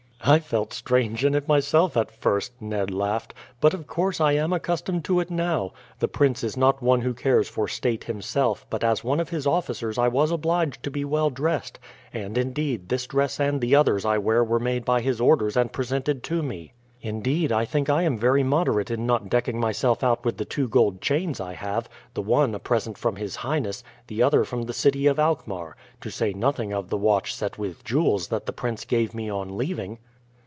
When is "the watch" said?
26.89-27.33